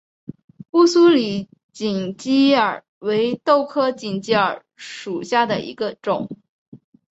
[0.71, 6.27] 乌苏里锦鸡儿为豆科锦鸡儿属下的一个种。